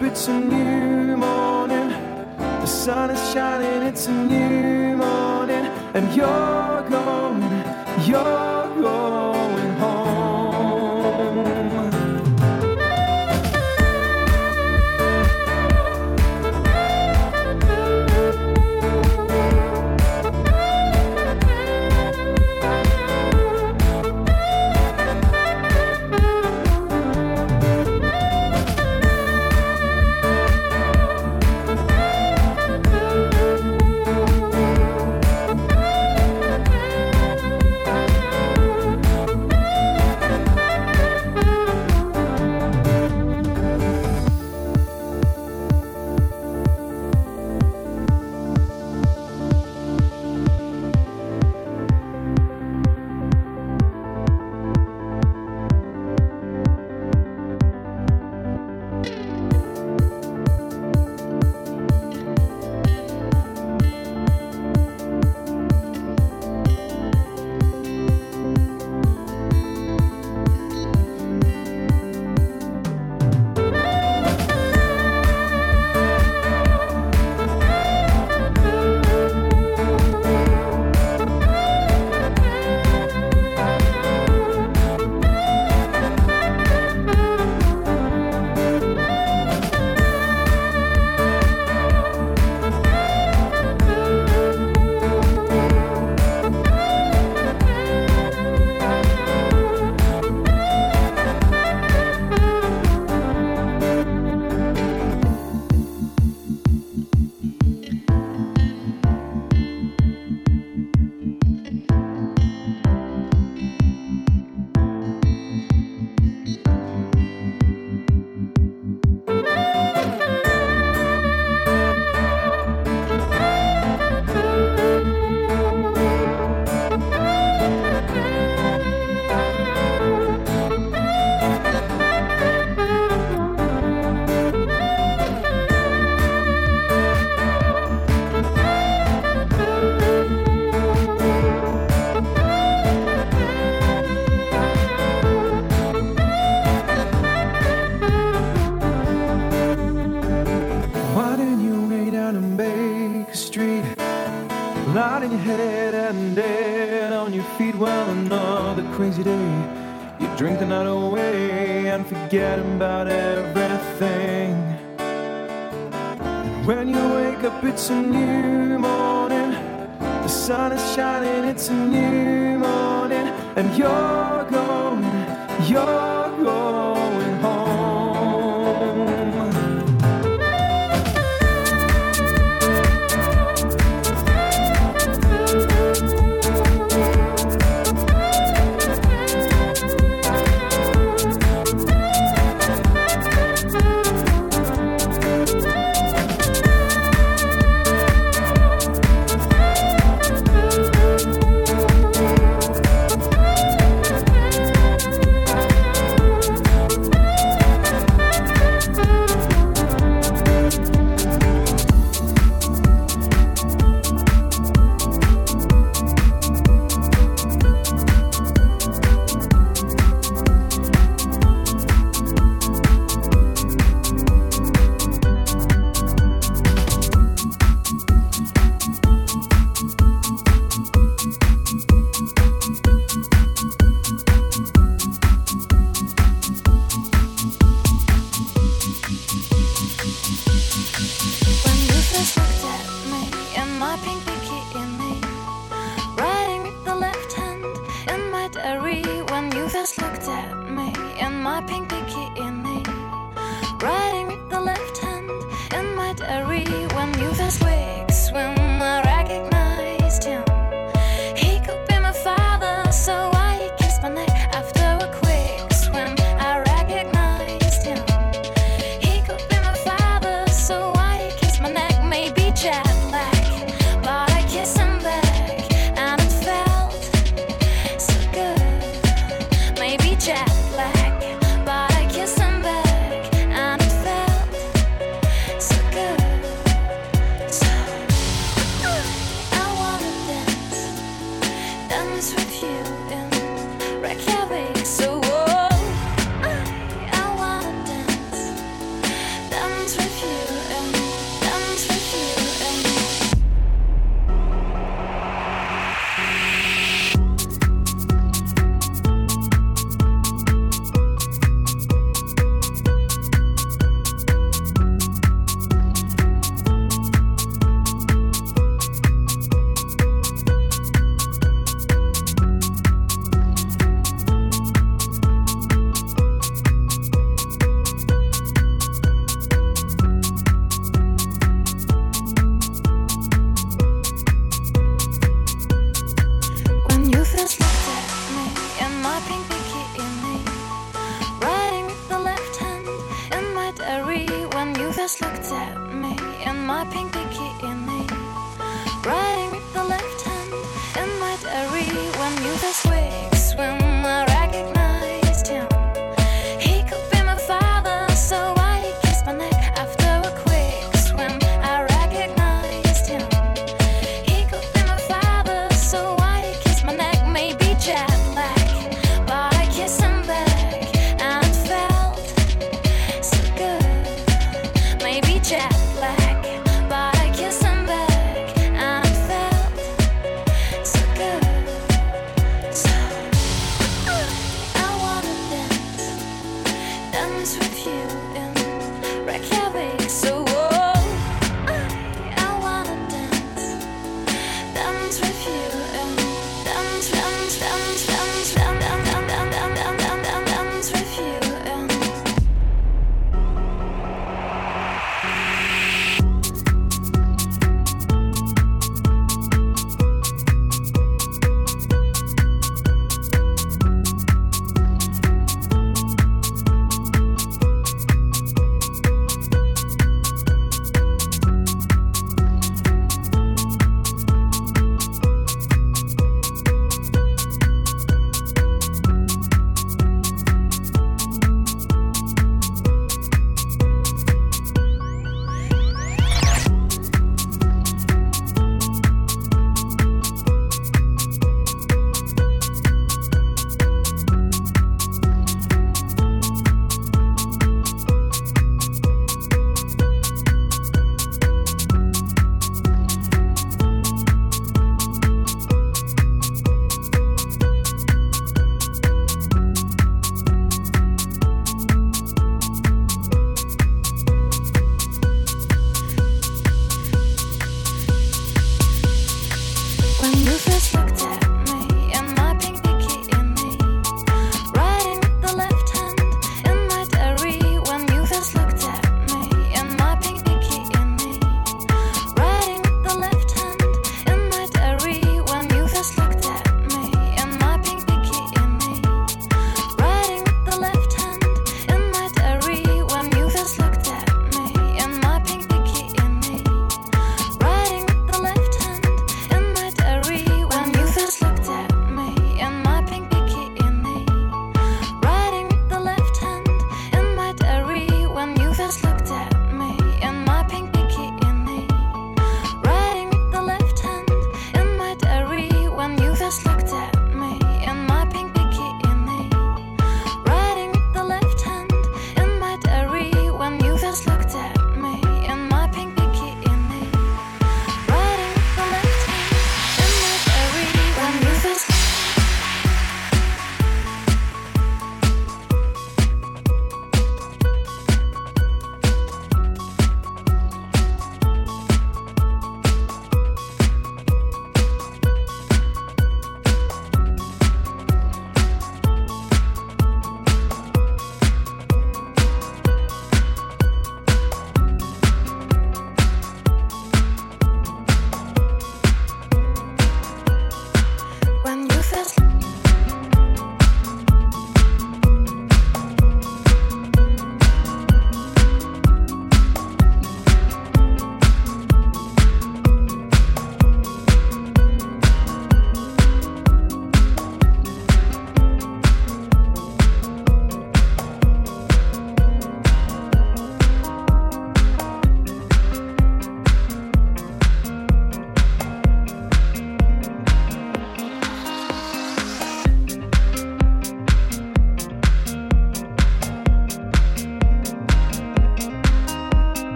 [0.00, 1.88] It's a new morning.
[2.38, 3.82] The sun is shining.
[3.82, 5.66] It's a new morning.
[5.94, 7.42] And you're going.
[8.06, 8.47] You're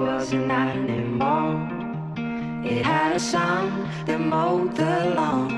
[0.00, 1.60] was not anymore.
[2.64, 5.50] It had a son that mowed the lawn.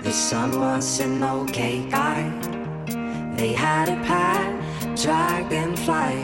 [0.00, 2.30] The sun was an okay guy.
[3.36, 4.50] They had a pet
[4.96, 6.22] dragonfly.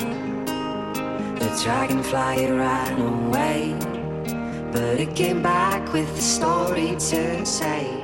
[1.40, 3.74] The dragonfly ran away,
[4.70, 7.95] but it came back with a story to say.